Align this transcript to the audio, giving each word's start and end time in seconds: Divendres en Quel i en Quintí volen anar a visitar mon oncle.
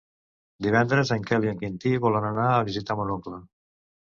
Divendres 0.65 1.11
en 1.15 1.27
Quel 1.31 1.45
i 1.47 1.51
en 1.51 1.59
Quintí 1.59 1.93
volen 2.07 2.27
anar 2.31 2.47
a 2.55 2.65
visitar 2.71 2.97
mon 3.03 3.15
oncle. 3.19 3.41